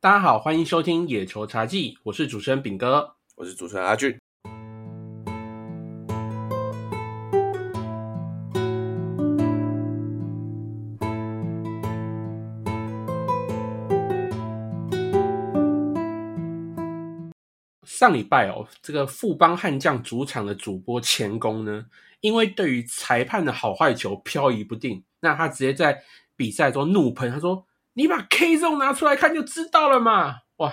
[0.00, 4.16] 大家好，欢迎收听《野球茶记》，我是主持人炳哥，我是主持人阿俊。
[17.84, 21.86] 上礼拜哦，这个富邦悍将主场的主播钱工呢，
[22.20, 26.00] 因为对于裁判的好坏球漂移不定，那他直接在
[26.36, 27.66] 比赛中怒喷，他说
[27.98, 30.72] ：“你把 K 中拿出来看就知道了嘛！”哇，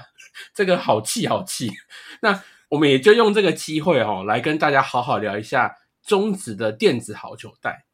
[0.54, 1.72] 这个好气好气。
[2.22, 7.86] 那我们也就用这个机会哦，来跟大家好好聊一下中职的电子好球带。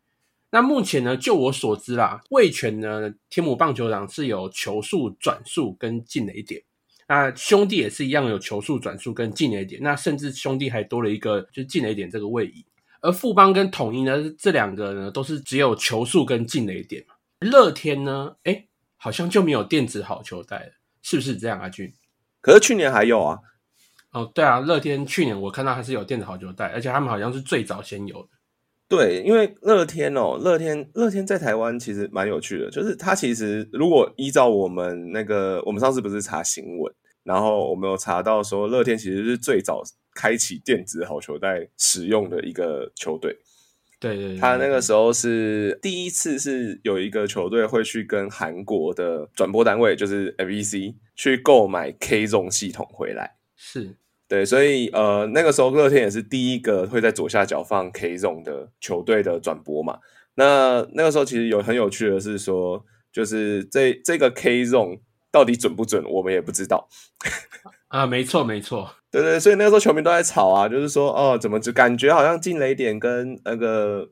[0.49, 6.61] 那目前呢，就我所知啦，味全呢，天母棒球场是有球速、转速跟进垒点。
[7.07, 12.65] 那兄弟也是一样有球速、转速跟进垒点，那甚至兄弟还多了一个就进垒点这个位移。
[12.99, 17.05] 而富邦跟统一呢，这两个呢都是只有球速跟进垒点。
[17.39, 18.65] 乐天呢，哎，
[19.03, 21.67] 好像就没有电子好球带了，是不是这样啊？
[21.67, 21.91] 俊？
[22.39, 23.39] 可是去年还有啊。
[24.11, 28.29] 哦，对啊，乐天去年我看到还是有电子好球带，而且他们好像是最早先有的。
[28.87, 36.93] 对，因为乐天哦，乐天乐天在台湾其实蛮有趣的，就是它其实如果依照我们那个，我们上次不是查新闻。
[37.23, 39.81] 然后我们有查到说，乐天其实是最早
[40.13, 43.37] 开启电子好球带使用的一个球队。
[44.01, 53.35] 对对，他那个时候是第一次是有一个球队会去跟韩国的转播单位，就是 MBC 去购买 K 中系统回来。
[53.55, 53.95] 是
[54.27, 59.99] 对，所以呃那个时候乐天也是第一个会在左下角放 K 中的球队的转播嘛。
[60.33, 64.99] 那那个时候其实有很有趣的是说，就是这这个 K 中。
[65.31, 66.87] 到底准不准，我们也不知道。
[67.87, 74.09] 啊，没错，没错，对对，所以那个时候球迷都在吵啊，就是说，哦，怎么就感觉好像进雷点跟那个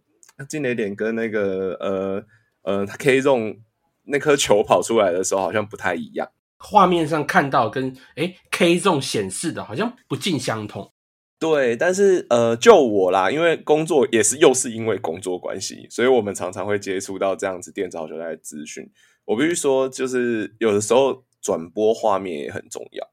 [0.49, 2.23] 进雷点跟那个呃
[2.63, 3.55] 呃 K 中
[4.03, 10.91] 那颗球跑出来的时候好像不太一样，画面上看到跟哎 K 中显示的好像不尽相同。
[11.39, 18.91] 对，但是呃，就我啦，因为工作也是又是因为工作关系，所以我们常常会接触到这样子电子好球带的资讯。
[19.23, 23.07] 我必须说，就是有的时候转播画面也很重要，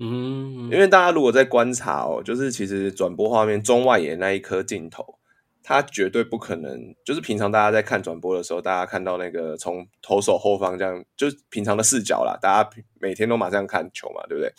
[0.00, 5.18] 嗯，因为大家如果在观察哦，就是其实转播画面中外野那一颗镜头，
[5.62, 14.52] 它绝对不可能，就是平常大家在看转播的时候，大家看到那个从投手后方这样，就是平常的视角啦，大家每天都马上看球嘛，对不对？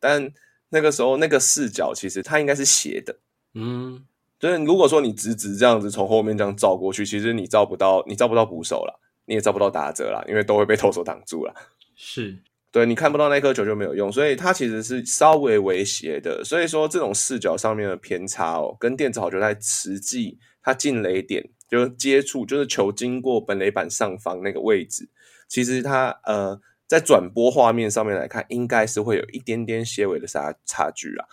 [0.00, 0.32] 但
[0.74, 3.16] 那个时候那个视角其实它应该是斜的，
[3.54, 4.04] 嗯，
[4.38, 9.00] 就是如果说你直直这样子从后面这样照过去，其实你照不到，你照不到捕手了。
[9.26, 11.54] 你也照不到打者了，因为都会被投手挡住了。
[11.96, 12.36] 是
[12.70, 16.44] 对，你看不到那颗球就没有用，所以它其实是稍微微斜的。
[16.44, 25.08] 所以说这种视角上面的偏差哦，跟电子好球在实际它进雷点就接触，就是球经过本垒板上方那个位置，
[25.48, 31.26] 其实它呃在转播画面上面来看，应该是会有一点点些微的差差距啊。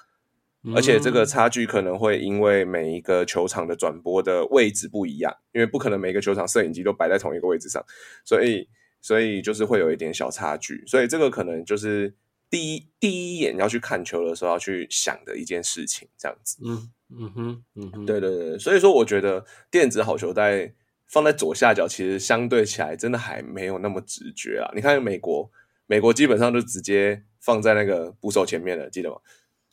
[0.75, 7.83] 而且这个差距可能会因为每一个球场的转播的位置不一样，因为不可能每个球场摄影机都摆在同一个位置上，
[8.23, 8.69] 所以
[9.01, 10.83] 所以就是会有一点小差距。
[10.85, 12.13] 所以这个可能就是
[12.47, 16.59] 第一第一眼要去看球的时候要去想的一件事情，这样子。
[16.63, 18.59] 嗯嗯哼嗯哼，对对对。
[18.59, 20.71] 所以说，我觉得电子好球带
[21.11, 24.71] 放在左下角，其实相对起来真的还没有那么直觉啊。
[24.73, 25.51] 你看美国，
[25.85, 29.17] 美国基本上就直接放在那个捕手前面了，记得吗？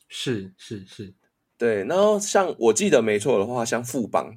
[0.09, 1.15] 是是是，
[1.57, 1.85] 对。
[1.85, 4.37] 然后像我记得没错的话，像富邦，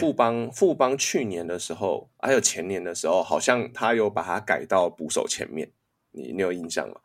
[0.00, 5.70] 富邦富邦去年的时候，还有前年的时候，好像他有把它改到捕手前面。
[6.12, 6.96] 你你有印象吗？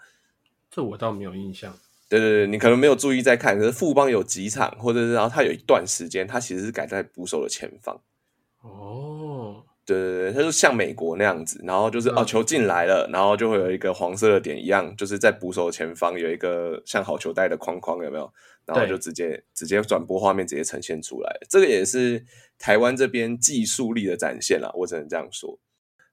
[0.71, 1.77] 这我倒没有印象。
[2.07, 3.59] 对对对，你可能没有注意在看。
[3.59, 7.99] 可是富邦有几场，或者是然后他有一段时间，他其实是改在捕手的前方。
[8.63, 9.63] 哦。
[9.85, 18.31] 对对对，它就像美国那样子，然后就是哦，球进来了，然后就会有一个黄色的点一样，就是在捕手前方有一个像好球带的框框，有没有？
[18.65, 22.25] 然后就直接直接转播画面直接呈现出来，这个也是
[22.57, 25.59] 台湾这边技术力的展现啦，我只能这样说。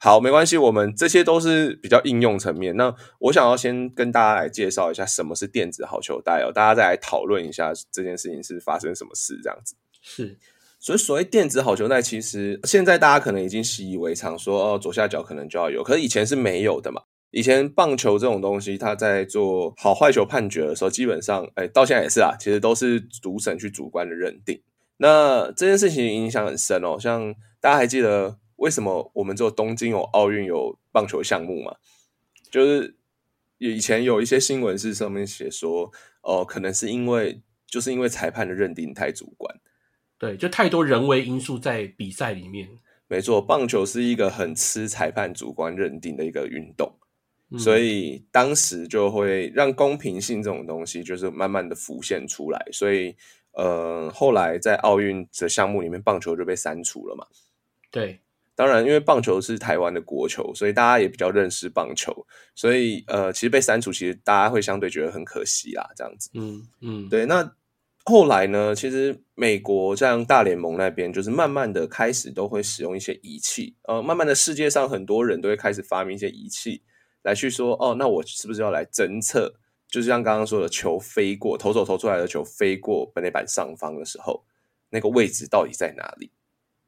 [0.00, 2.76] 好，没关系，我们这些都是比较应用层面。
[2.76, 9.76] 那我想要先跟大家来介绍一下什么是电子好球带哦，大家再来讨论一下这件事情是发生什么事这样子。
[10.02, 10.36] 是。
[10.80, 17.02] 所以，所谓电子好球带，其实现在大家可能已经习以为常，说哦，左下角可能就要有，可是以前是没有的嘛。
[17.32, 24.60] 以前棒球这种东西，它在做好坏球判决的时候，基本上，哎，到现在也是啊，其实都是主审去主观的认定。
[24.96, 26.98] 那这件事情影响很深哦。
[26.98, 31.76] 像大家还记得为什么我们做东京有奥运有棒球项目吗？
[32.50, 32.96] 就是
[33.58, 35.92] 以前有一些新闻是上面写说，
[36.22, 39.54] 哦，可能是因为就是因为裁判的认定太主观。
[40.20, 42.68] 对，就太多人为因素在比赛里面。
[43.08, 46.92] 没错，棒球是一个很吃裁判主观认定的一个运动。
[47.58, 53.16] 所以当时就会让公平性这种东西就是慢慢的浮现出来，所以
[53.52, 57.26] 呃，后来在奥运的项目里面，棒球就被删除了嘛。
[57.90, 58.20] 对，
[58.54, 62.14] 当然，因为棒球是台湾的国球，所以大家也比较认识棒球，
[62.54, 66.30] 所以呃，其实被删除，其实大家会相对觉得很可惜啦，这样子。
[66.34, 67.50] 嗯嗯，对，那。
[68.04, 68.74] 后来呢？
[68.74, 76.82] 其实美国像大联盟那边，就是慢慢的开始都会使用一些仪器，呃，慢慢的世界上很多人都会开始发明一些仪器
[77.22, 79.54] 来去说，哦，那我是不是要来侦测？
[79.86, 84.44] 就是像刚刚说的，球飞过投手投出来的球飞过本垒板上方的时候，
[84.90, 86.32] 那个位置到底在哪里？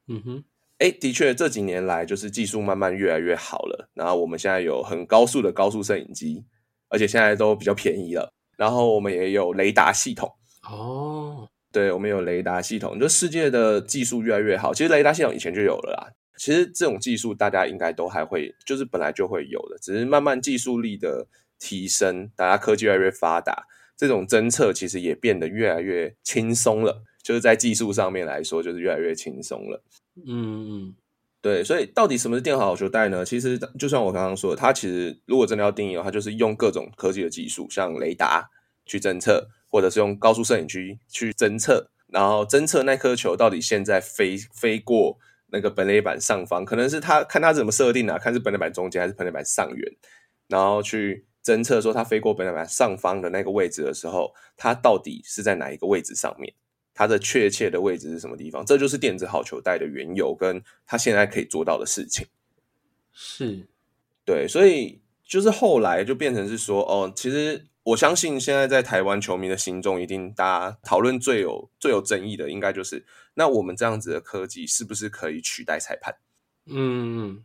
[0.07, 0.43] 嗯哼，
[0.79, 6.43] 哎，的确这几年来就是技术慢慢越来越好了，然后我们现在有很高速的高速摄影机，
[6.89, 10.33] 而且现在都比较便宜了，然后我们也有雷达系统。
[10.69, 14.73] 哦，对，我们有雷达系统，就世界的技术越来越好。
[14.73, 16.13] 其实雷达系统以前就有了啦。
[16.37, 21.27] 其实这种技术大家应该都还会，就是本来就会有的，只是慢慢技术力的
[21.59, 27.03] 提升，大家科技越来越发达，这种侦测其实也变得越来越轻松了。
[27.21, 29.81] 就是在技术上面来说，就是越来越轻松了。
[30.25, 30.95] 嗯嗯，
[31.41, 31.63] 对。
[31.63, 33.23] 所以到底什么是电好球带呢？
[33.23, 38.49] 其实就像我刚刚说的，它其实如果真的要定义的话，就是用各种科技的技术，像雷达
[38.85, 39.49] 去侦测。
[39.73, 45.17] 或者是用高速摄影机去侦测，然后侦测那颗球到底现在飞飞过
[45.47, 49.91] 那个本垒板上方，可能是他看他怎么设定啊，看是本垒板中间还是本垒板上缘，
[50.47, 56.53] 然后去侦测说它飞过本垒板上方的那个位置的时候，它到底是在哪一个位置上面，
[56.93, 58.63] 它的确切的位置是什么地方？
[58.63, 62.27] 这就是电子好球带的缘由，跟它现在可以做到的事情。
[63.11, 63.65] 是，
[64.23, 67.65] 对，所以就是后来就变成是说，哦，其实。
[67.83, 76.15] 我相信现在在台湾球迷的心中，一定大家讨论最有最有争议的，应该就是那我们这样子的科技是不是可以取代裁判？
[76.67, 77.43] 嗯，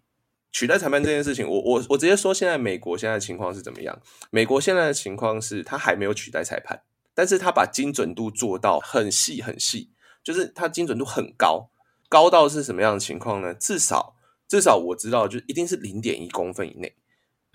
[0.52, 4.00] 取代裁判这件事情，我我我直接说，现在美国现在的情况是怎么样？
[4.30, 6.82] 美国现在的情况是，他还没有取代裁判，
[7.14, 9.90] 但是他把精准度做到很细很细，
[10.22, 11.70] 就是他精准度很高，
[12.08, 13.52] 高到是什么样的情况呢？
[13.54, 14.14] 至少
[14.46, 16.94] 至少我知道，就一定是零点一公分以内。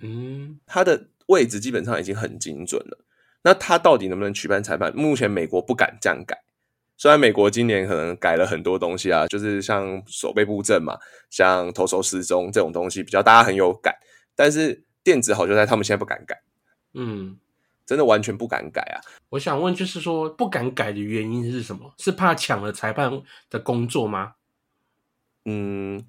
[0.01, 1.07] 嗯，他的。
[1.33, 3.00] 位置基本上已经很精准了，
[3.41, 4.95] 那他到底能不能取办裁判？
[4.95, 6.44] 目前美国不敢这样改，
[6.95, 10.97] 虽然美国今年可能改了很多东西啊，就是像手背布阵嘛，
[11.30, 13.95] 像投手失踪这种东西比较大家很有感，
[14.35, 16.41] 但是电子好就在他们现在不敢改，
[16.94, 17.38] 嗯，
[17.86, 19.01] 真的完全不敢改啊！
[19.29, 21.94] 我想问，就是说不敢改的原因是什么？
[21.97, 23.12] 是怕抢了裁判
[23.50, 24.36] 的工作吗？
[25.45, 26.06] 嗯。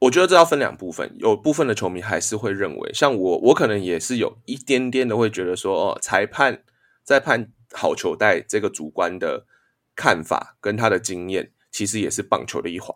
[0.00, 6.62] 我觉得这要分两部分，有部分的球迷还是会认为，像我，我可能也是有一点点的会觉得说，哦，裁判
[7.02, 9.46] 在判好球带这个主观的
[9.94, 12.94] 看法跟他的经验，其实也是棒球的一环。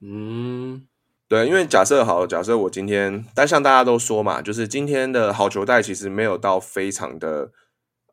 [0.00, 0.86] 嗯，
[1.28, 7.52] 对，因为假设好，假设我今天，但像大家都说嘛，就是今天的好球带其实没有到非常的，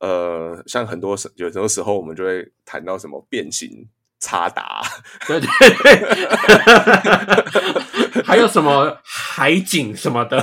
[0.01, 3.87] 呃，像很多时有很多时候我们就会谈到什么变形。
[4.19, 4.81] 插达，
[5.27, 5.47] 对对。
[8.11, 10.39] 对， 还有什么海景什么的，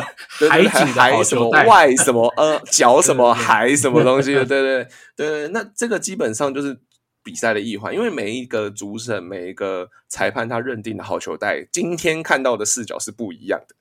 [0.49, 4.87] 海景海什么外什么呃 脚什么海什么东西的，对对
[5.17, 6.79] 对，那这个基本上就是
[7.23, 13.75] 比赛的一环，因为每一个主审、每一个裁判他认定的好球带，今天看到的视角是不一样的，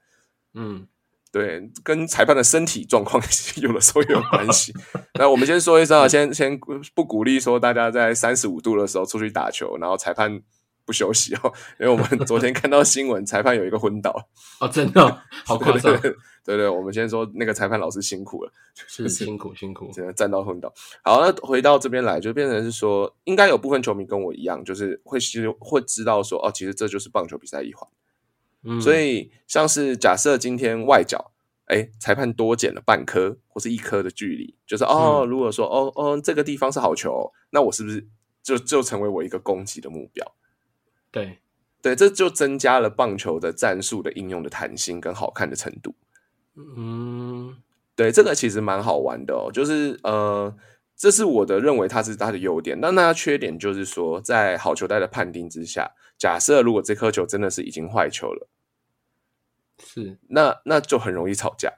[0.55, 0.87] 嗯。
[1.33, 3.19] 对，跟裁判的身体状况
[3.57, 4.71] 有的时候也有关系。
[5.15, 6.59] 那我们先说一声啊，先先
[6.93, 10.39] 不鼓励说大家在三十五度的时候出去打球，然后裁判
[10.85, 11.51] 不休息哦。
[11.79, 14.29] 因为我们昨天看到新闻，裁判有一个昏倒
[14.61, 15.99] 哦，真的好 夸张。
[16.45, 20.71] 对对，我们先说那个裁判老师辛苦了，是辛苦辛苦，真的站到昏倒。
[21.03, 27.89] 好，那回到这边来，就变成是说，应该有部分球迷跟我一样，就是会其实会知道说，哦，其实这就是棒球比赛一环。
[28.81, 31.31] 所以，像是假设今天外角，
[31.65, 38.07] 哎，裁判多减了半颗或是一颗的距离，就是哦，如果说哦哦，这个地方是好球，那我是不是
[38.41, 40.25] 就就成为我一个攻击的目标？
[41.11, 41.39] 对，
[41.81, 45.93] 对，这就增加了棒球的战术的应用的弹性跟好看的程度。
[46.55, 47.57] 嗯，
[47.95, 50.55] 对，这个其实蛮好玩的哦，就是呃，
[50.95, 55.91] 这是我的认为它是它的优点，但它缺点就是说，在好球带的判定之下。
[56.23, 58.47] 假设如果这颗球真的是已经坏球了，
[59.77, 61.73] 是那那就很容易吵架。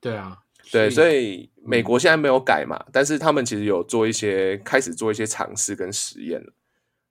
[0.00, 0.42] 对啊，
[0.72, 6.52] 对，所以美国现在没有改嘛，但是他们其实有做一些开始做一些尝试跟实验了，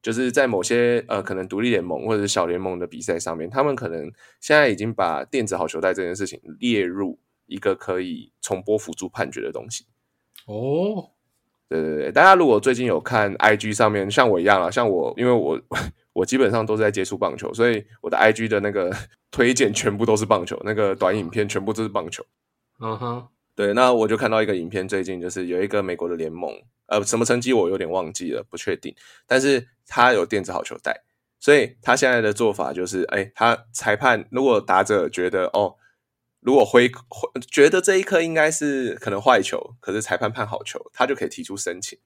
[0.02, 9.86] 就是在某些呃可能独立联盟或者是小联盟的比赛上面，他们可能现在已经把电子好球带这件事情列入一个可以重播辅助判决的东西。
[10.46, 11.12] 哦，
[11.70, 15.58] 对对对，大家如果最近有看 IG 上面，像我一样啊，像我因为我。
[16.14, 18.96] 我基本上都是在接触棒球，所以我的 IG 的那个
[19.32, 22.24] 推荐全部都是棒球，那个短影片全部都是棒球。
[22.80, 26.52] 嗯哼，对，那我就看到一个影片，最近就是有一个美国的联盟，
[26.88, 28.96] 呃，什么成绩我有点忘记了，不确定，
[29.28, 31.04] 但是他有电子好球带，
[31.40, 35.76] 所以他现在的做法就是，哎，他裁判如果打者觉得哦，
[36.42, 41.98] 如果挥挥觉得这一颗应该是可能坏球，可是裁判判好球，他就可以提出申请，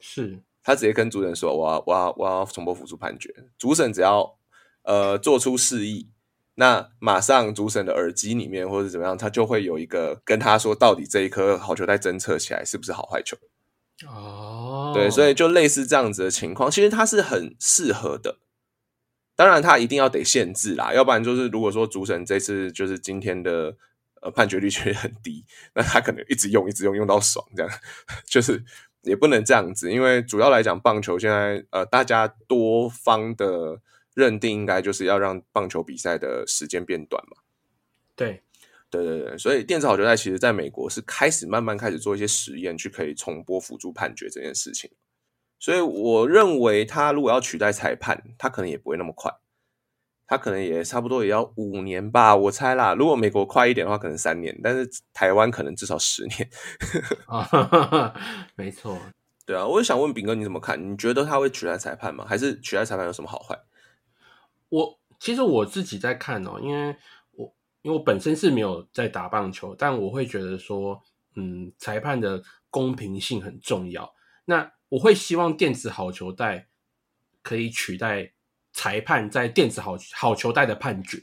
[0.00, 4.36] 是，他直接跟主审说，我要我要我要重播辅助判决，主审只要
[4.82, 6.10] 呃做出示意。
[6.56, 13.36] 那马上主审的耳机里面或者怎么样，他就会有一个跟他说，到底这一颗好球在侦测起来是不是好坏球？
[14.08, 18.38] 哦，对，所以就类似这样子的情况，其实它是很适合的。
[19.36, 23.76] 当然，它一定要得限制啦，要不然就是如果说主审这次就是今天的
[24.22, 25.44] 呃判决率确实很低，
[25.74, 27.70] 那他可能一直用一直用用到爽，这样
[28.26, 28.64] 就是
[29.06, 33.80] 也不能这样子，因为主要来讲，棒球现在呃大家多方的。
[34.16, 37.36] 认定应该就是要让棒球比赛的时间变短嘛？
[38.14, 38.42] 对，
[38.88, 44.90] 对对对，所以电子好球赛其实在美国是开始慢慢开始做一些实验，去可以重播辅助判决这件事情。
[45.58, 49.30] 所以我认为他如果要取代裁判，他可能也不会那么快，
[50.26, 52.94] 他可能也差不多也要五年吧，我猜啦。
[52.94, 56.50] 如果美国快一点的话，可能三年，但是台湾可能至少十年。
[57.26, 58.12] 啊
[58.56, 58.98] 没错。
[59.44, 60.76] 对啊，我也想问炳哥你怎么看？
[60.92, 62.24] 你觉得他会取代裁判吗？
[62.28, 63.56] 还是取代裁判有什么好坏？
[64.68, 66.96] 我其实我自己在看哦，因为
[67.30, 71.00] 我因为我本身是没有在打棒球，但我会觉得说，
[71.36, 74.12] 嗯，裁判的公平性很重要。
[74.46, 76.66] 那我会希望电子好球带
[77.42, 78.32] 可以取代
[78.76, 81.20] 裁判在电子好好球带的判决。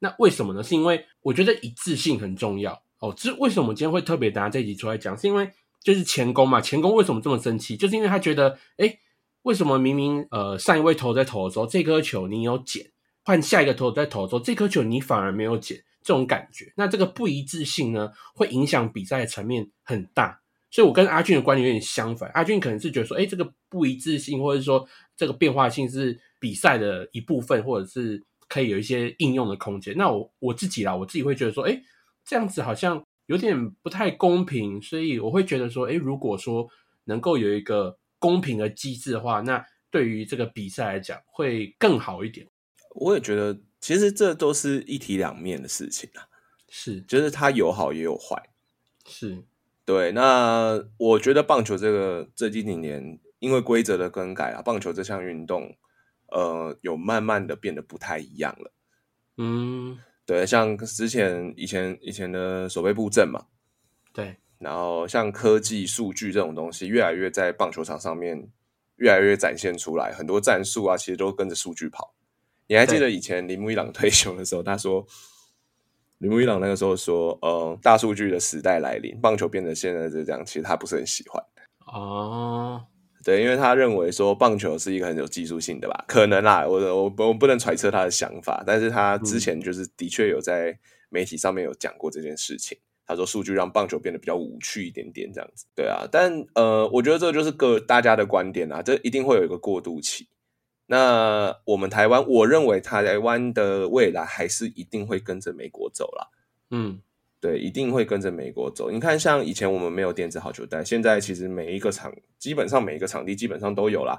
[0.00, 0.62] 那为什么呢？
[0.62, 3.14] 是因为我觉得一致性很重要哦。
[3.16, 5.16] 这为什么我今天会特别拿这集出来讲？
[5.16, 7.76] 是因为就是前攻嘛，前攻为什么这么生气？
[7.76, 8.98] 就是因为他觉得，哎。
[9.44, 12.92] 为什么明明呃上一位投在投的时候，这颗球你有捡，
[13.24, 20.40] 换下一个投在投的时候，这颗球你反而没有捡，这种感觉，那这个不一致性呢，会影响比赛的层面很大。
[20.70, 29.96] 所以我跟阿俊的观点有点相反，阿俊可能是觉得说，哎，这个不一致性或者说这个变化性是比赛的一部分，或者是可以有一些应用的空间。
[29.96, 31.80] 那我我自己啦，我自己会觉得说，哎，
[32.22, 36.68] 这样子好像有点不太公平，所以我会觉得说，哎，如果说
[37.04, 37.96] 能够有一个。
[38.22, 42.46] 公平的机制的话，那对于这个比赛来讲会更好一点。
[42.94, 46.30] 我也觉得，其实这都是一体两面的事情啊。
[46.68, 48.40] 是，就是它有好也有坏。
[49.04, 49.42] 是，
[49.84, 50.12] 对。
[50.12, 55.74] 那我觉得棒球这个这几年，因为规则的更改啊，棒球这项运动，
[56.32, 58.72] 呃，有慢慢的变得不太一样了。
[59.36, 63.46] 嗯，对，像之前以前以前的守备布阵嘛，
[64.12, 64.36] 对。
[64.58, 68.48] 然后像科技数据这种东西，越来越在棒球场上面
[68.94, 72.14] 越来越展现出来，很多战术啊，其实都跟着数据跑。
[72.68, 75.04] 你还记得以前铃木一朗退休的时候，他说，
[76.18, 81.44] 铃木一朗那个时候说，呃，大数据的时代来临，棒球变得现在是这样，其实他不是很喜欢。
[81.86, 82.86] 哦，
[83.24, 92.78] 对，因为他认为说棒球是一个很有技术性的吧，可能啦，我我我不能揣测他的想法，但是他之前就是的确有在媒体上面有讲过这件事情。
[93.04, 96.06] 他说：“数据让棒球变得比较无趣一点点，这样子，对啊。
[96.10, 100.28] 但呃，我觉得这就是个大家的观点啊，这一定会有一个过渡期。
[100.86, 106.30] 那我们台湾，我认为台湾的未来还是一定会跟着美国走了。
[106.70, 107.00] 嗯，
[107.42, 108.88] 对，一定会跟着美国走。
[108.88, 114.16] 你看，像以前我们没有电子好球带，现在其实每一个场，基本上每一个场地基本上都有啦。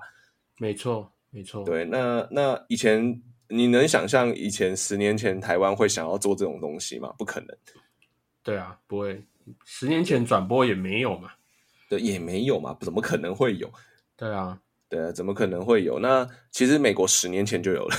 [0.57, 1.63] 没错，没错。
[1.63, 7.13] 对，那那以前你能想象以前十年前台湾会想要做这种东西吗？
[7.17, 7.57] 不可能。”
[8.43, 9.23] 对啊，不会，
[9.63, 11.31] 十年前转播也没有嘛，
[11.89, 13.71] 对，也没有嘛，怎么可能会有？
[14.17, 15.97] 对啊，对啊，怎么可能会有？
[15.97, 17.95] 那其实美国十年前就有了。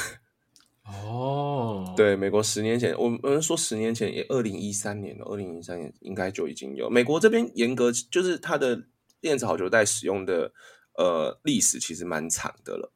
[0.84, 6.90] 哦，对，美国十年前，我们说十年前也二零一三年了，二零一三年应该就已经有。
[6.90, 8.84] 美国这边严格就是它的
[9.20, 10.52] 电子好球带使用的
[10.96, 12.92] 呃历史其实蛮长的了。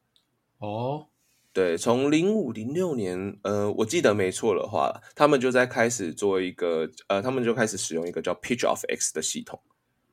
[0.59, 1.07] 哦。
[1.51, 9.59] 对，从零五零六年，呃，我记得没错的话，他们就在开始做一个，呃，他们就开始使用一个叫 Pitch of X 的系统。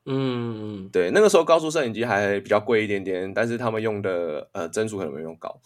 [0.07, 5.61] 嗯，对，那个时候高速摄影机还比较贵一点点，但是他们用的呃帧数可能没用高，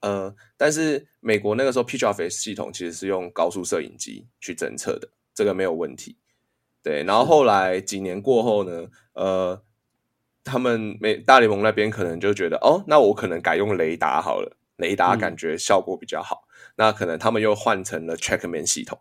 [0.00, 6.16] 呃，但是美国那个时候 Pitch of X 系统其实是用高速摄影机去侦测的，这个没有问题。
[6.82, 9.62] 对，然后后来几年过后呢，呃，
[10.44, 14.56] 他们美大联盟那边可能就觉得，哦，那我可能改用雷达好了。
[14.76, 19.00] 雷达感觉效果比较好，那可能他们又换成了 Trackman 系统，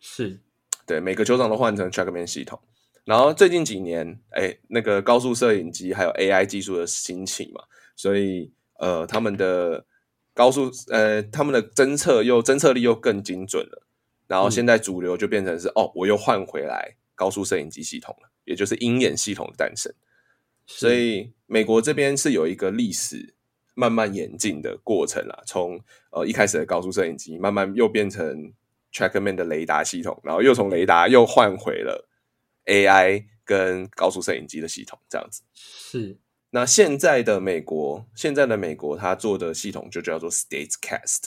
[0.00, 0.40] 是
[0.86, 2.58] 对每个球场都换成 Trackman 系统。
[3.04, 7.64] 然后最近几年，哎，那个高速摄影机还有 AI 技术的兴起嘛，
[7.94, 9.84] 所以呃，他们的
[10.34, 13.86] 高速呃，他们的侦测又侦测力又更精准了。
[14.26, 19.92] 然后现在主流就变成是哦，我又换回来高速摄影机系统了，也就是鹰眼系统的诞生。
[20.66, 23.34] 所以美国这边是有一个历史
[23.74, 25.80] 慢慢演进的过程啦，从
[26.12, 28.52] 呃一开始的高速摄影机，慢慢又变成
[28.92, 32.08] Trackman 的雷达系统，然后又从雷达又换回了
[32.66, 35.42] AI 跟高速摄影机的系统，这样子。
[35.54, 36.16] 是。
[36.50, 41.26] 那现在的美国，现在的美国，它做的系统就叫做 Statecast。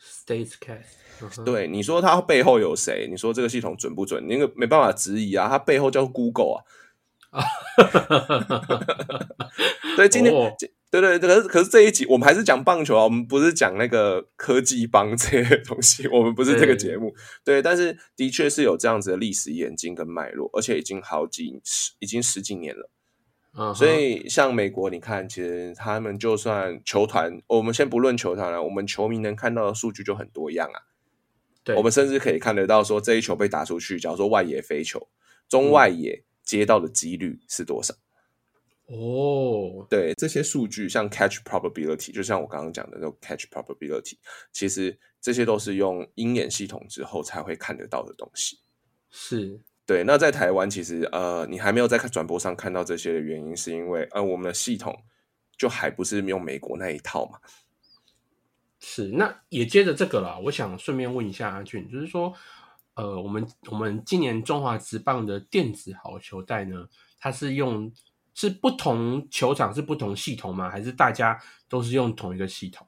[0.00, 1.44] Statecast。
[1.44, 3.06] 对，你说它背后有谁？
[3.08, 4.26] 你说这个系统准不准？
[4.26, 6.64] 那个没办法质疑啊，它背后叫 Google 啊。
[7.30, 7.44] 啊，
[9.96, 10.34] 对，今天，
[10.90, 17.14] 对对，可是可是这一集我们还是讲棒球啊，我们不是讲那个科技帮这些东西，我们不是这个节目。
[17.42, 22.90] 对，但是的确是有这样子的历史演进跟脉络，而且已经好几十，已经十几年了。
[23.56, 30.88] 嗯，所以像美国，你看，其实他们就算球团，我们先不论球团了，我们球迷能看到的数据就很多样啊。
[31.64, 35.08] 对，我们甚至可以看得到，说这一球被打出去，假如说外野飞球，
[35.48, 36.24] 中外野。
[36.44, 37.94] 接到的几率是多少？
[38.86, 44.16] 哦，对，这些数据像 catch probability，就像我刚刚讲的那种 catch probability，
[44.50, 48.58] 其实这些都是用鹰眼系统之后才会看得到的东西。
[49.08, 49.60] 是，
[49.92, 50.04] 对。
[50.04, 55.04] 那在台湾，其实呃，你还没有在转播上看到这些的原因，是因为呃，我们的系统
[55.56, 57.38] 就还不是用美国那一套嘛。
[58.80, 62.32] 是，那也接着这个啦，我想顺便问一下阿俊，就是说。
[62.94, 66.86] 呃，我们我们今年中华职棒的电子好球带呢，
[67.18, 67.90] 它是用
[68.34, 70.68] 是不同球场是不同系统吗？
[70.68, 72.86] 还是大家都是用同一个系统？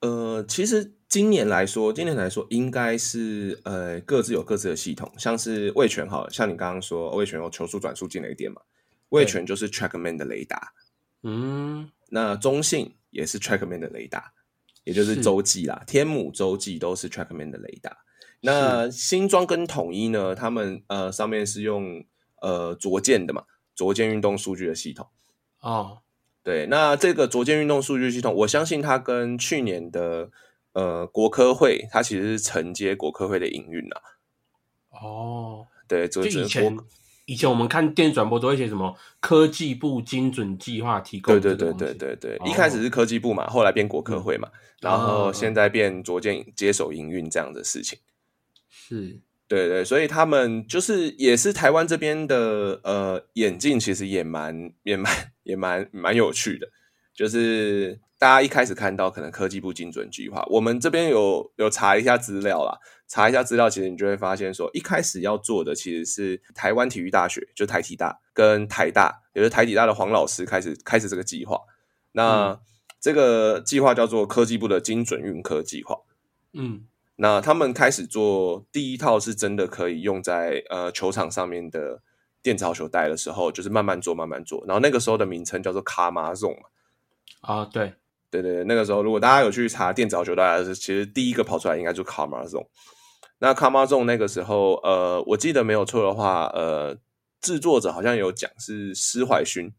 [0.00, 8.60] 呃，其实今年来说，今年来说应该是呃各自有各自的系统，像是卫权好，像你刚刚说卫权有球速、转速、进雷点嘛，
[9.10, 10.72] 卫权就是 Trackman 的雷达，
[11.22, 14.32] 嗯，那中信也是 Trackman 的雷达，
[14.82, 17.96] 也就是洲际啦，天母洲际都是 Trackman 的雷达。
[18.40, 20.34] 那新装跟统一呢？
[20.34, 22.04] 他们呃上面是用
[22.42, 23.44] 呃卓健的嘛，
[23.76, 25.06] 卓健运动数据的系统
[25.60, 25.98] 哦。
[26.42, 30.28] 对，那这个卓健运动数据系统，我相信它跟去年的
[30.74, 34.00] 呃国科会，它其实是承接国科会的营运啊。
[35.02, 36.78] 哦，对，就以前
[37.26, 47.98] 以前我们看电视转播都会写什么科技部精准计划提供，对对对对对对，一开始是科技部嘛，后来变国科会嘛，然后现在变逐渐接手营运这样的事情。
[48.68, 55.12] 是对对，所以他们就是也是台湾这边的呃眼镜，其实也蛮也蛮
[55.44, 56.68] 也蛮蛮有趣的。
[57.14, 71.60] 就是大家一开始看到可能科技部精准计划，我们这边有有查一下资料啦，查一下资料，其实你就会发现说，一开始要做的其实是台湾体育大学，就台体大跟台大，也就是台体大的黄老师开始开始这个计划。
[72.12, 72.60] 那
[73.00, 75.96] 这个计划叫做科技部的精准运科计划。
[76.52, 76.86] 嗯。
[77.16, 82.02] 那他们开始做第一套是真的可以用在呃球场上面的
[82.42, 84.64] 电子好球带的时候，就是慢慢做慢慢做。
[84.66, 86.68] 然后那个时候的名称叫做卡马 zone 嘛。
[87.44, 87.92] 啊，对
[88.30, 92.66] 对对，那个时候如果大家有去查电子好球带，其实第一个跑出来应该就卡马 zone。
[93.38, 96.96] 那卡马 zone 那个时候，呃，我记得没有错的话，呃，
[97.40, 99.70] 制作者好像有讲是施怀勋。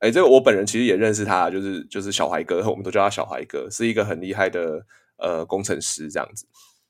[0.00, 4.84] 哎，这个我本人其实也认识他，就是就是小怀哥，我们都叫他小怀哥，是一个很厉害的
[5.16, 6.46] 呃工程师这样子。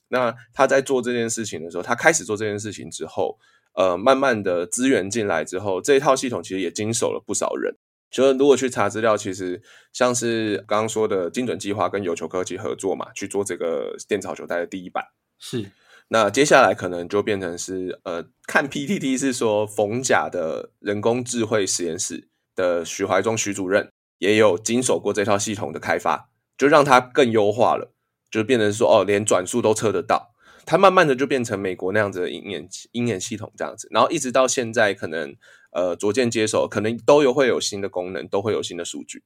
[0.09, 3.39] 那他在做这件事情的时候，他开始做这件事情之后，
[3.75, 7.75] 呃，慢慢的资源进来之后，这一套系统其实也经手了不少人。
[8.11, 15.05] 就是如果去查资料，其实像是刚刚说的精准计划跟有球科技合作嘛，去做这个电草球带的第一版。
[15.39, 15.71] 是。
[16.09, 27.93] 那接下来可能就变成是呃，看 PTT 是说冯甲的人工智慧实验室的许怀忠徐主任也有经手过这套系统的开发，就让它更优化了。
[28.31, 30.35] 就变成说哦，连转速都测得到，
[30.67, 35.35] 它慢慢的就变成美国那样子的鹰眼鹰眼系统这样子，然后一直到现在，可能
[35.71, 39.23] 呃逐渐接手，可能都有会有新的功能，都会有新的数据，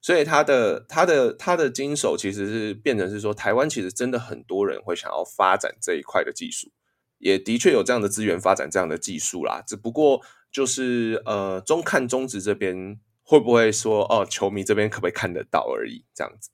[0.00, 6.70] 所以它的它的它的经手其实是变成是说，台湾其实真的很多人会想要发展这一块的技术，
[7.18, 10.20] 也的确有这样的资源发展这样的技术啦，只不过
[10.52, 16.50] 就是呃中看中职这边会不会说哦，球迷这边可不可以看得到而已，这样子。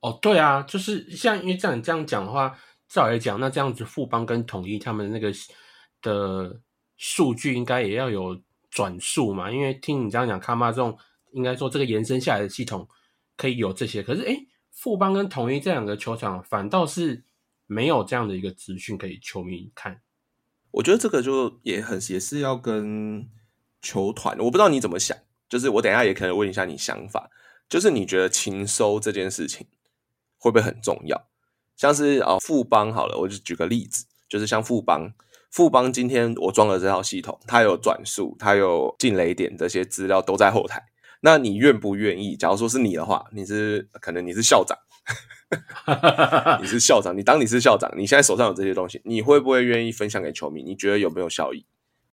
[0.00, 5.32] 哦，对啊，就是像因为这样这样讲的话，照来讲，那这样子富邦跟统一他们那个
[6.02, 6.60] 的
[6.98, 8.38] 数据应该也要有
[8.74, 9.50] 转述嘛？
[9.50, 10.98] 因为听你这样讲，卡马这种
[11.32, 12.88] 应该说这个延伸下来的系统
[13.36, 14.36] 可以有这些，可是哎，
[14.72, 17.22] 富邦跟统一这两个球场反倒是
[17.66, 20.02] 没有这样的一个资讯可以球迷看。
[20.72, 23.30] 我觉得这个就也很也是要跟
[23.80, 25.16] 球团，我不知道你怎么想，
[25.48, 27.30] 就是我等下也可能问一下你想法，
[27.68, 29.66] 就是你觉得情收这件事情。
[30.36, 31.26] 会不会很重要？
[31.74, 35.10] 像是啊，富邦好了，我就举个例子，就是像富邦，
[35.54, 40.82] 富邦今天我装了这套系统，它有转速，它有进雷点，这些资料都在后台。
[41.20, 42.34] 那你愿不愿意？
[42.34, 44.76] 假如说是你的话，你是可能你是校长，
[46.60, 50.60] 你是校长，你当你是校长，你现在手上有这些东西，你会不会愿意分享给球迷？
[50.60, 51.64] 你觉得有没有效益？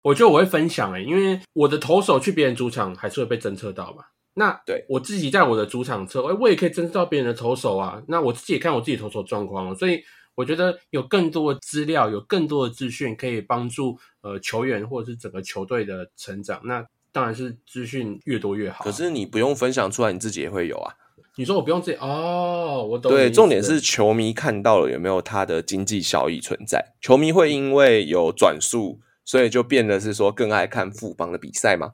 [0.03, 4.05] 我觉得我会分享诶、因为我的投手去别人主场还是会被侦测到嘛。
[4.35, 8.03] 那对我自己在我的主场测，哎、我也可以侦测到别人的投手啊。
[8.07, 10.03] 那我自己也看我自己投手状况哦，所以
[10.41, 16.61] 我觉得有更多的资料，有更多的资讯可以帮助呃球员或者是整个球队的成长。
[16.65, 18.85] 那当然是资讯越多越好啊。
[18.85, 20.95] 可是你不用分享出来，你自己也会有啊。
[21.37, 26.95] 你说我不用自己哦，我懂对，重点是球迷看到了有没有他的经济效益存在？
[27.01, 31.93] 球迷会因为有转速，所以就变得是说更爱看富邦的比赛吗？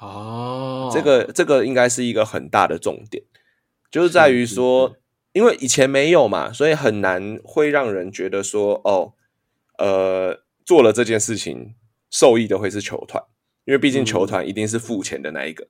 [0.00, 3.24] 哦，这个这个应该是一个很大的重点，
[3.90, 4.94] 就是在于是说是，
[5.32, 9.14] 因为以前没有嘛，所以很难会让人觉得说，哦，
[9.78, 11.74] 呃，做了这件事情
[12.10, 13.22] 受益的会是球团，
[13.64, 15.68] 因为毕竟嗯球团一定是付钱的那一个，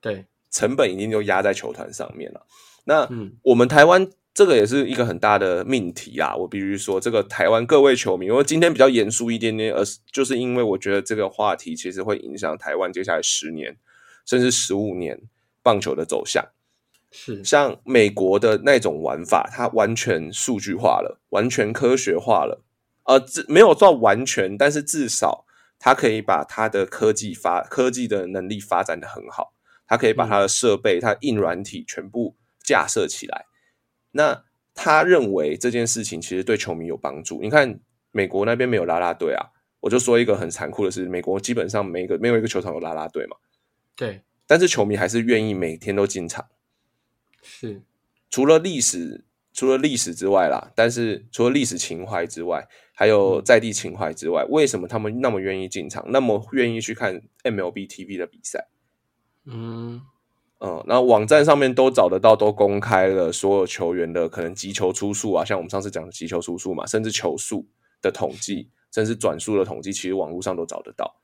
[0.00, 2.46] 对，成本一定就压在球团上面了。
[2.84, 6.34] 那嗯我们台湾这个也是一个很大的命题啊！
[6.36, 13.76] 我必须说，这个台湾各位球迷，我今天比较严肃一点点，而是就是因为我觉得这个话题其实会影响台湾接下来十年
[14.24, 15.20] 甚至十五年
[15.62, 16.44] 棒球的走向。
[17.10, 22.64] 是像美国的那种玩法，它完全数据化了，完全科学化了。
[23.04, 25.46] 呃，至没有到完全，但是至少
[25.78, 29.54] 它可以把它的科技发科技的能力发展的很好，
[29.86, 33.46] 它可以把它的设备、它硬软体全部架设起来。
[34.10, 34.44] 那
[34.74, 37.40] 他认为这件事情其实对球迷有帮助。
[37.42, 39.46] 你看美国那边没有啦啦队啊，
[39.80, 43.36] 我就说一个很残酷的是，美国基本上每一个没有一个球场有啦啦队嘛，
[43.96, 46.46] 对，但是球迷还是愿意每天都进场。
[47.42, 47.82] 是
[48.30, 58.68] 除了历史，除了历史之外啦，但是除了历史情怀之外，还有在地情怀之外，为什么他们那么愿意进场，那么愿意去看 MLB TV 的比赛？
[59.46, 60.02] 嗯
[60.60, 67.66] 嗯，然后网站上面都找得到，都公开了所有球员的可能击球出数啊，像我们上次讲的击球出数嘛，甚至球速
[68.02, 71.16] 的统计，甚至转速的统计，其实网络上都找得到。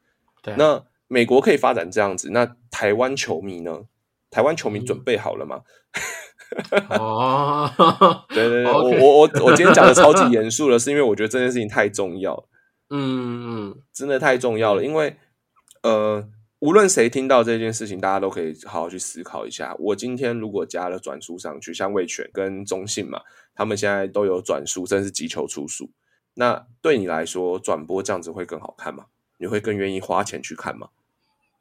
[0.42, 3.84] 对，那美国可以发展这样子，那台湾球迷呢？
[4.34, 5.60] 台湾球迷准备好了吗？
[6.90, 7.70] 哦，
[8.30, 12.48] 对 对对，我我我我今天讲的超级严肃了，是因为我觉得这件事情太重要了，
[12.90, 14.84] 嗯嗯真的太重要了。
[14.84, 15.16] 因为
[15.84, 19.76] 呃，无论谁听到这件事情，大家都可以好好去思考一下。
[19.78, 23.20] 我今天如果加了转速上去，像魏权跟中信嘛，
[23.54, 25.90] 他们现在都有转速，甚至急球出速。
[26.34, 29.04] 那对你来说，转播这样子会更好看吗？
[29.38, 30.88] 你会更愿意花钱去看吗？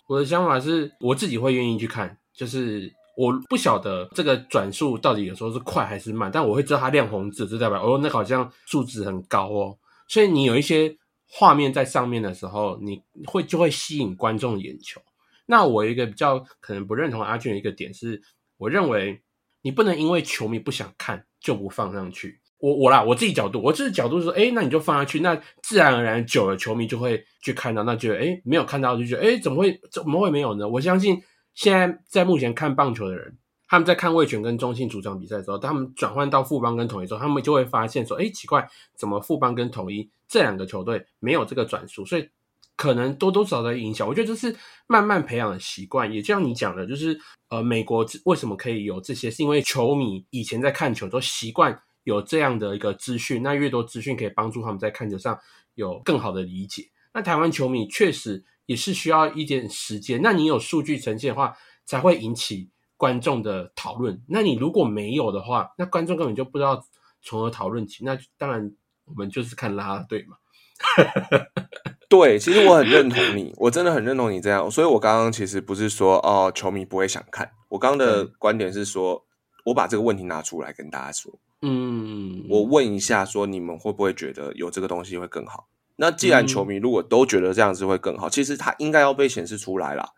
[0.08, 9.78] 我的想法是我自己会愿意去看，就是我不晓得这个转速到底有时候是快还是慢，但我会知道它亮红字，就代表哦，那好像数值很高哦。
[10.08, 10.96] 所以你有一些
[11.30, 15.02] 画面在上面的时候，你会就会吸引观众眼球。
[15.46, 18.22] 那我一个比较可能不认同阿俊的一个点是，
[18.58, 19.22] 我认为
[19.62, 22.42] 你不能因为球迷不想看就不放上去。
[22.64, 30.66] 我我啦，我自己角度，我自己角度是说，哎，那你就放下去，那自然而然久了，球迷就会去看到，那觉得哎没有看到就觉得哎怎么会怎么会没有呢？
[30.66, 31.22] 我相信
[31.54, 42.30] 现在在目前看棒球的人，他们在看魏权跟中信主场比赛的时候，他们转换到富邦跟统一之后，他们就会发现说，哎奇怪，怎么富邦跟统一这两个球队没有这个转速，所以
[42.78, 44.08] 可能多多少少的影响。
[44.08, 44.56] 我觉得这是
[44.88, 55.40] 慢慢培养的习惯，也就像你讲的，就是呃，美国为什么可以有这些，是因为球迷以前在看球都习惯有这样的一个资讯，那越多资讯可以帮助他们在看球上
[55.76, 56.90] 有更好的理解。
[57.14, 64.22] 那台湾球迷确实也是需要一点时间，那你有数据呈现的话，才会引起观众的讨论。
[64.28, 66.84] 那你如果没有的话，那观众根本就不知道
[67.22, 68.04] 从何讨论起。
[68.04, 68.74] 那当然，
[69.06, 70.38] 我们就是看啦啦队嘛。
[72.10, 79.26] 对，其实我很认同你，我真的很认同你这样，所以我刚刚其实不是说哦，球迷不会想看，我刚刚的观点是说，
[79.66, 85.70] 我把这个问题拿出来跟大家说，嗯，我问一下，说你们会不会觉得有这个东西会更好？
[85.96, 90.10] 那既然嗯球迷如果都觉得这样子会更好，其实它应该要被显示出来啦。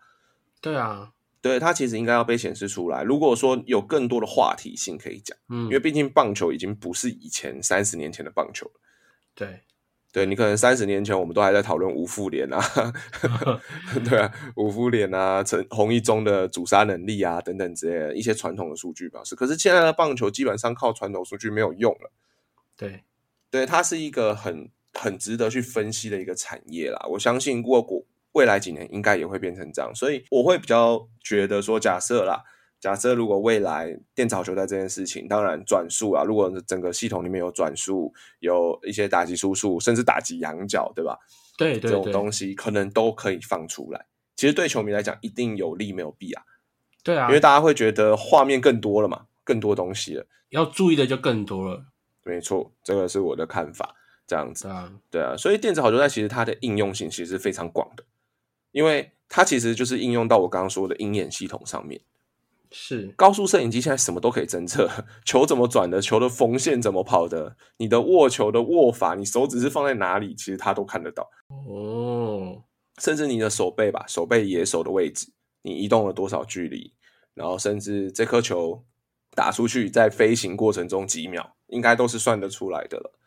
[0.60, 3.04] 对啊，对，它其实应该要被显示出来。
[3.04, 8.74] 如果说有更多的话题性可以讲，嗯，因为毕竟棒球已经不是以前三十年前的棒球了。
[9.36, 9.62] 对，
[10.16, 12.58] 对你可能三十年前我们都还在讨论吴复联啊
[14.10, 22.14] 对啊，吴复联啊，陈洪一中的主杀能力啊等等之类的一些传统的数据表示，可是现在的棒球基本上靠传统数据没有用了。
[22.78, 23.04] 对，
[23.52, 27.06] 对，它是一个很很值得去分析的一个产业啦。
[27.10, 32.42] 我相信过过未来几年应该也会变成这样，所以我会比较觉得说，假设啦，
[32.86, 41.18] 假设如果未来电子好球带这件事情，当然转速啊，如果整个系统里面有转速，有一些打击输出，甚至打击仰角，对吧？
[41.58, 44.06] 对对这种东西可能都可以放出来。
[44.36, 46.44] 其实对球迷来讲，一定有利没有弊啊，
[47.04, 50.28] 对啊，因为大家会觉得画面更多了嘛，更多东西了。
[50.50, 51.86] 要注意的就更多了。
[52.24, 53.96] 没错，这个是我的看法。
[54.28, 58.04] 这样子，对啊，对啊，所以电子好球带其实它的应用性其实是非常广的，
[58.72, 62.00] 因为它其实就是应用到我刚刚说的鹰眼系统上面。
[62.78, 64.90] 是高速摄影机现在什么都可以侦测，
[65.24, 71.32] 球怎么转的，球的缝线怎么跑的，你的握球的握法，你手指是放在哪里，其实它都看得到。
[71.48, 72.62] 哦，
[72.98, 76.94] 甚至你的手背吧，手背野手的位置，你移动了多少距离，
[77.34, 78.84] 然后甚至这颗球
[79.34, 83.18] 打出去在飞行过程中几秒，应该都是算得出来的了。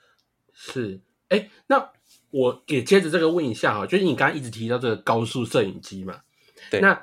[0.52, 1.90] 是，哎，那
[2.30, 6.20] 我也接着这个问一下哈，就是你刚刚一直提到这个高速摄影机嘛，
[6.70, 7.02] 对那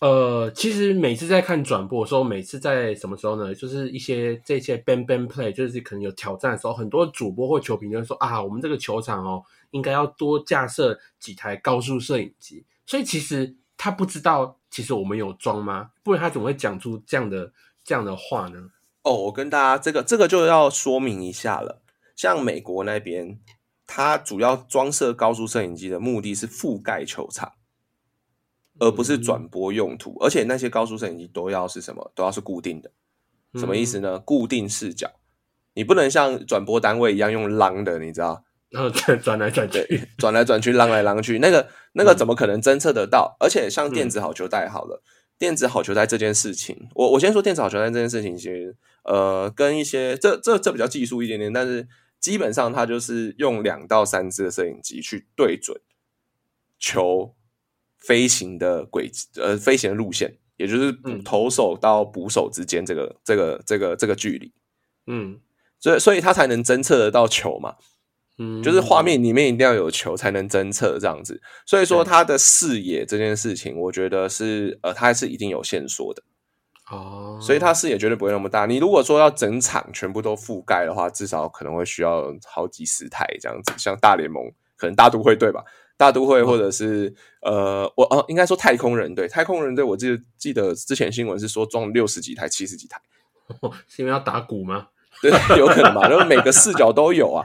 [0.00, 3.54] 呃，其实每次在看转播的时候，每次在什么时候呢？
[3.54, 12.64] 就是一些这些 ban ban play，就是可能有挑战的时候，很多主播或球评就说啊，我们这个球场哦，应该要多架设几台高速摄影机。
[12.86, 15.90] 所以其实他不知道，其实我们有装吗？
[16.02, 17.52] 不然他怎么会讲出这样的
[17.84, 18.70] 这样的话呢？
[19.02, 21.82] 哦，我跟大家这个这个就要说明一下了。
[22.16, 23.38] 像美国那边，
[23.86, 27.52] 它主要装设高速摄影机的目的是覆盖球场，
[28.80, 30.16] 而不是转播用途。
[30.20, 32.10] 而且那些高速摄影机都要是什么？
[32.16, 32.90] 都要是固定的。
[33.54, 34.18] 什么意思呢？
[34.18, 35.08] 固定视角，
[35.74, 38.44] 你不能像转播单位一样用浪的，你知道？
[38.70, 43.36] 然后再转来转去，转来转去，浪来浪去，那个那个怎么可能侦测得到？
[43.40, 45.02] 而且像电子好球带好了，
[45.36, 51.88] 电子好球带这件事情，我我先说电子好球带这件事情，其实呃，跟一些这这这比较技术一点点，但是
[52.20, 55.80] 基本上它就是用两到三支的摄影机去对准
[56.78, 57.34] 球
[58.00, 60.92] 飞行的轨迹，呃，飞行的路线，也就是
[61.24, 64.52] 投手到捕手之间这个这个这个这个距离，
[65.06, 65.38] 嗯，
[65.78, 67.76] 所以所以它才能侦测得到球嘛。
[68.42, 76.22] 嗯，就是画面里面一定要有球才能侦测这样子，所以说他的视野这件事情，我觉得是呃，他还是一定有线索的
[76.90, 78.64] 哦，所以他视野绝对不会那么大。
[78.64, 84.42] 你如果说要整场全部都覆盖的话，至少可能会需要好几十台这样子，像大联盟
[84.74, 85.62] 可能大都会队吧，
[86.00, 92.98] 大都会或者是呃，我哦，应该说太空人队，太空人队，我记得记得之前新闻是说装六十几台、七十几台，
[93.86, 94.88] 是因为要打鼓吗？
[95.20, 97.44] 对，有可能吧，然后每个视角都有啊，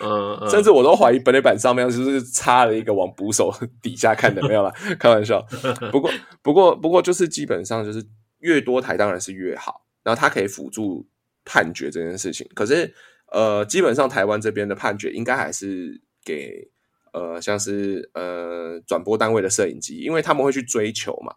[0.00, 5.40] 嗯，甚至我都怀疑本垒板上面就是插了一个往捕手 底下看的，没有啦，开玩笑。
[5.92, 6.10] 不过，
[6.42, 8.04] 不过，不过就是基本上就是
[8.40, 11.06] 越多台当然是越好，然后它可以辅助
[11.44, 12.44] 判决这件事情。
[12.52, 12.92] 可是，
[13.30, 16.68] 呃，基本上台湾这边的判决应该还是给
[17.12, 21.34] 呃像是呃转播单位的摄影机，因为他们会去追求嘛，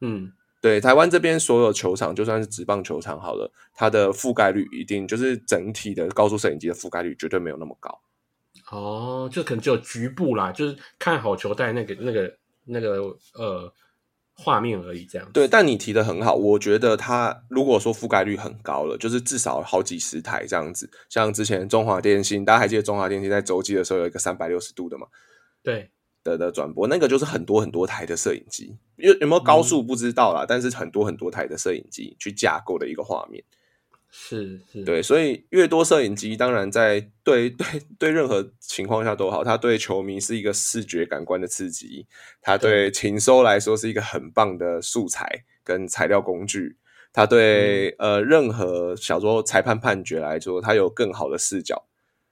[0.00, 0.32] 嗯。
[0.60, 8.00] 对台湾这边所有球场，就算是职棒球场好了，它的覆盖率一定就是整体的高速摄影机的覆盖率绝对没有那么高。
[8.70, 12.34] 哦，就可能只有局部啦，就是看好球带那个、那个、
[12.64, 12.96] 那个
[13.34, 13.70] 呃
[14.34, 15.30] 画面而已，这样。
[15.32, 20.90] 对，但你提的很好，我觉得它如果说覆盖率很高了，就是至少好几十台这样子。
[21.08, 25.06] 像之前中华电信，大家还记得中华电信在洲际的时候有一个三百六十度的嘛？
[25.62, 25.90] 对。
[26.24, 33.44] 的的转播，那个就是很多很多台的摄影机，有有没有高速不知道啦，但是很多很多台的摄影机去架构的一个画面，
[34.16, 37.66] 是是，对，所以越多摄影机，当然在对对
[37.98, 42.06] 对任何情况下都好，它对球迷是一个视觉感官的刺激，
[42.40, 42.90] 它对。
[42.92, 46.76] 禽收来说是一个很棒的素材跟材料工具，
[47.12, 51.84] 它对呃任何小说裁判判决来说，它有更好的视角，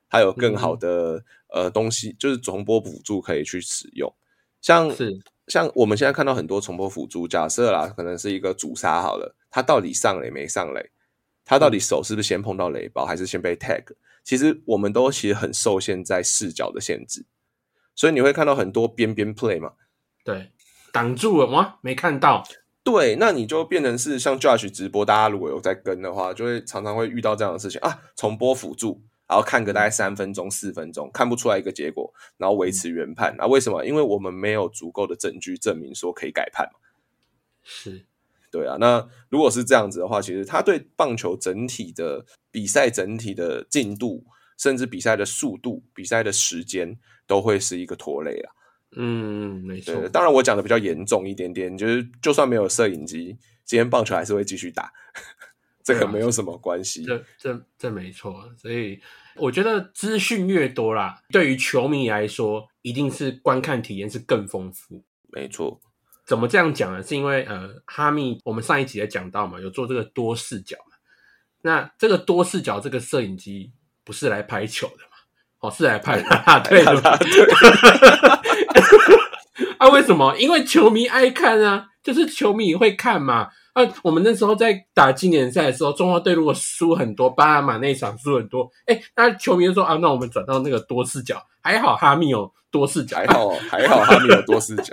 [0.08, 1.24] 它有更好的。
[1.54, 4.10] 呃，东西就是重播辅助可以去使用，
[4.62, 5.20] 像是。
[5.48, 10.91] 像我们现在看到很多重播辅助，假设啦，可能是一个主杀好了，他到底上垒没上垒，
[11.44, 13.84] 他到底手是不是先碰到雷包，还是先被 tag？
[14.24, 17.24] 其实我们都其实很受限在视角的限制，
[17.94, 19.72] 所以你会看到很多边边 play 嘛，
[20.24, 20.52] 对，
[20.92, 22.42] 挡住了吗，没看到，
[22.84, 29.02] 对，那你就变成是像 Josh 直播，大家如果有在跟的话，就会常常会遇到这样的事情啊，重播辅助。
[29.28, 33.34] 然后看个大概三分钟、四分钟，看不出来一个结果，然后维持原判。
[33.38, 33.82] 那为什么？
[33.82, 36.78] 因为我们没有足够的证据证明说可以改判嘛。
[37.62, 38.04] 是，
[38.52, 38.76] 对啊。
[38.78, 44.24] 那如果是这样子的话，其实他对棒球整体的比赛、整体的进度，
[44.58, 48.52] 甚至比赛的速度、比赛的时间，都会是一个拖累啊。
[48.94, 50.08] 嗯，没错。
[50.10, 54.92] 当然，我讲的比较严重一点点，就是就算没有摄影机，今天棒球还是会继续打。
[55.84, 59.00] 这个没有什么关系，这这这没错，所以
[59.34, 65.02] 我觉得资讯越多啦，对于球迷来说，一定是观看体验是更丰富。
[65.32, 65.80] 没错，
[66.26, 67.02] 怎么这样讲呢？
[67.02, 70.96] 是因为呃，哈密我们上一集也讲到嘛，有做这个多视角嘛。
[71.62, 73.72] 那这个多视角这个摄影机
[74.04, 75.10] 不是来拍球的嘛？
[75.60, 76.92] 哦，是来拍啦 对的。
[79.78, 80.36] 啊，为什么？
[80.38, 83.48] 因为球迷爱看啊，就是球迷会看嘛。
[83.72, 94.92] 啊，我们那时候在打经典赛的时候，中华队如果输很多，巴拿马那场输很多，哎，那球迷就说啊，那我们转到那个多视角，还好哈密有多视角，还好还好哈密有多视角。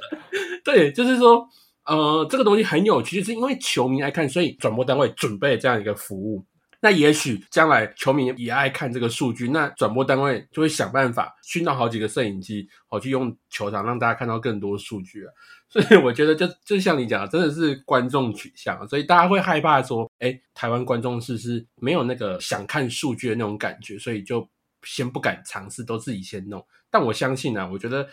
[0.71, 1.47] 对，就是说，
[1.85, 6.45] 呃，这个东西很有趣，就是因为球迷爱看，所以转播单位准备这样一个服务。
[6.79, 15.33] 那也许将来球迷也爱看这个数据，那转播单位就会想办法熏到好几个摄影机，好去用球场让大家看到更多数据啊。
[15.69, 24.47] 所以我觉得，就就像你讲，真的是观众取向，所以大家会害怕说，哎，台湾观众是是没有那个想看数据的那种感觉，所以就
[24.83, 26.63] 先不敢尝试，都自己先弄。
[26.91, 28.07] 但我相信呢，我觉得。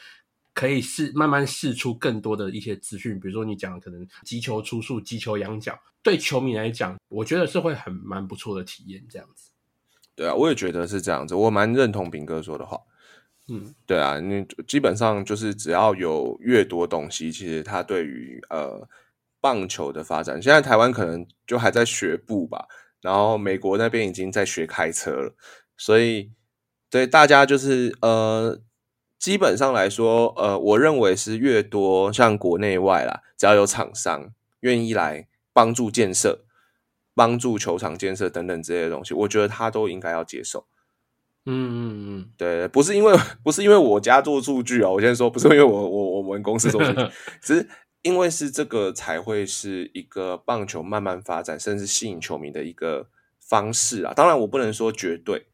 [0.56, 9.04] 可以试慢慢试出更多的一些资讯，比如说你讲可能击球出速、击球仰角，对球迷来讲，我觉得是会很蛮不错的体验。
[9.10, 9.50] 这样子，
[10.14, 12.80] 对啊，我也觉得是这样子，我蛮认同炳哥说的话。
[13.48, 18.88] 嗯，对啊，你基本上就是只要有越多东西，其实它对于呃
[19.42, 22.66] 棒球的发展，现在台湾可能就还在学步吧，
[23.02, 25.34] 然后美国那边已经在学开车了，
[25.76, 26.32] 所以
[26.88, 28.62] 对大家就是呃。
[29.18, 36.44] 基本上来说，呃，我认为是越多像国内外啦，只要有厂商愿意来帮助建设、
[37.14, 40.66] 帮助球场建设等等这些东西，我觉得他都应该要接受。
[41.46, 47.00] 嗯嗯嗯，对，不是因为不是因为我家做数据啊，我先说不是因为我我我们公司做数据，
[47.40, 47.68] 只是
[48.02, 53.08] 因为是这个才会是一个棒球慢慢发展，甚至吸引球迷的一个
[53.40, 54.12] 方式啊。
[54.14, 55.46] 当然，我不能说绝对。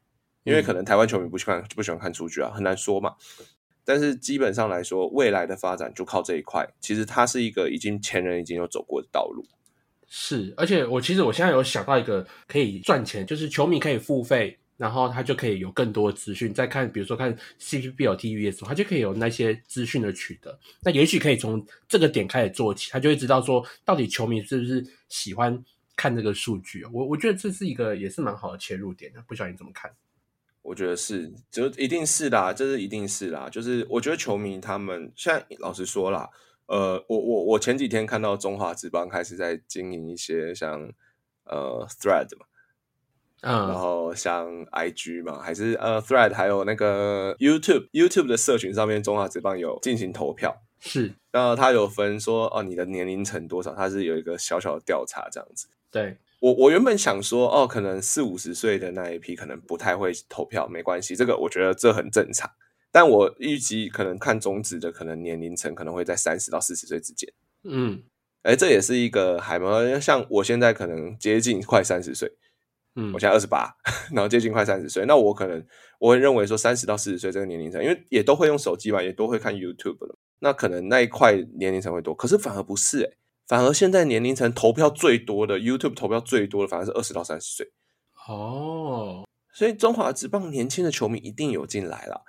[0.45, 3.15] 因为可能台湾球迷不喜欢不喜欢看数据啊，很难说嘛。
[3.85, 6.67] 但是基本上来说，未来的发展就靠这一块。
[6.79, 9.45] 其实它是一个已经前人已经有走过的道路。
[10.07, 16.53] 是，而且我其实我现在有想到一个可以赚钱，就是球迷可以付费，然后他就可以有更多资讯。
[16.53, 20.57] 再看，比如说看 CPBL TV 的时候，他就可以有那些资讯的取得。
[20.83, 25.63] 那也许可以从这个点开始做起，他就会知道说，到底球迷是不是喜欢
[25.95, 26.85] 看这个数据。
[26.93, 29.23] 我我觉得这是一个也是蛮好的切入点的。
[29.27, 29.91] 不晓得你怎么看？
[30.63, 33.49] 我觉得是，就一定是啦，这是一定是啦。
[33.49, 36.29] 就是我觉得球迷他们现在老实说啦，
[36.67, 40.89] 呃，我我我前几天看到中华职棒开始在经营一些像
[41.43, 42.45] 呃 Thread 嘛，
[43.41, 56.17] 嗯，然后像 IG 嘛，还是呃 Thread，还有那个 YouTube YouTube 的社群上面，中华职棒有进行投票，是，然后他有分说哦，你的年龄层多少，他是有一个小小的调查这样子，对。
[56.43, 62.51] 我我原本想说，哦，可能四五十岁的那一批可能不太会投票，没关系，这个我觉得这很正常。
[62.91, 67.31] 但我预计可能看中指的，可能年龄层可能会在三十到四十岁之间。
[67.63, 68.03] 嗯，
[68.41, 72.29] 哎，这也是一个还蛮像我现在可能接近快三十岁，
[72.97, 73.73] 嗯，我现在二十八，
[74.11, 75.65] 然后接近快三十岁，那我可能
[75.97, 83.09] 我会认为说三十到四十岁这个年龄层，因为也都会用手机嘛，也都会看 YouTube 了，那可能那一块年龄层会多，可是反而不是哎。
[83.53, 87.71] 反而现在年龄层投票最多的 YouTube 投票最多的反而是二十到三十岁
[88.27, 92.23] 哦，所以中华职棒年轻的球迷一定有进来了。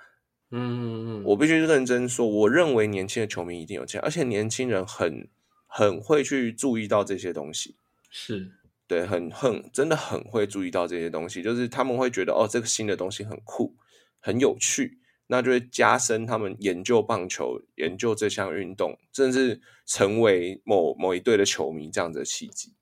[0.51, 5.27] 嗯，我必须认真说，我认为年轻的球迷一定有进，而且年轻人很
[5.65, 7.75] 很会去注意到这些东西，
[8.11, 8.51] 是
[8.87, 13.75] 对，很很真的很会注意到这些东西，就是他们会觉得哦，这个新的东西很酷，
[14.19, 14.99] 很有趣。
[15.27, 22.73] 那就会加深他们研究棒球、研究这项运动，甚至成为某某一队的球迷这样的契机。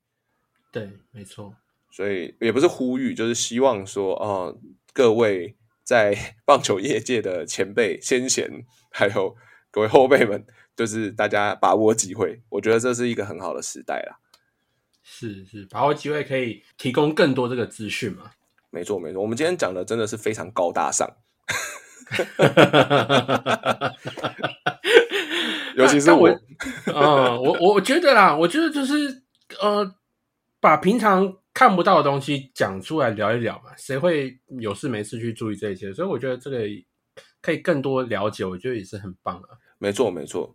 [0.70, 1.56] 对，没错。
[1.90, 4.58] 所以也不是呼吁，就是希望说，哦，
[4.92, 9.36] 各位在 棒球业界的前辈、先贤，还有
[9.70, 12.42] 各位后辈们，就是大家把握机会。
[12.48, 14.18] 我觉得这是一个很好的时代啦。
[15.02, 18.32] 是是，把握机会可以提供更多这个资讯嘛？
[18.70, 21.08] 没错没错，我们今天讲的真的是非常高大上。
[25.76, 26.28] 尤其是我，
[26.86, 29.22] 嗯，我我觉得啦，我觉得就是
[29.60, 29.92] 呃，
[30.60, 35.92] 把平常看不到的东西讲出来聊一聊嘛，谁会有事没事去注意这些？
[35.92, 36.60] 所以我觉得这个
[37.42, 39.48] 可以更多了解，我觉得也是很棒啊。
[39.78, 40.54] 没错，没错。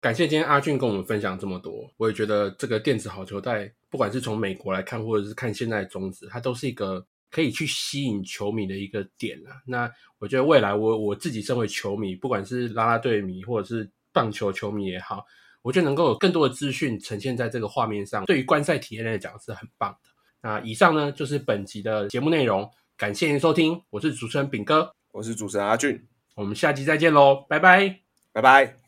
[0.00, 7.06] 感谢今天阿俊跟我们分享这么多，我也觉得这个电子好球带，不管是从美国来看，或者是看现在的种子，它都是一个。
[7.30, 9.60] 可以去吸引球迷的一个点啊。
[9.66, 15.24] 那我觉得未来我我自己身为球迷，不管是拉拉队迷或者是棒球球迷也好，
[15.62, 20.10] 我觉得能够有更多的资讯呈现在这个画面上，对于观赛体验来讲是很棒的。
[20.40, 28.00] 那以上呢就是本集的节目内容，感谢您收听，我是主持人炳哥，我是主持人阿俊，我们下期再见喽，拜拜，
[28.32, 28.76] 拜拜。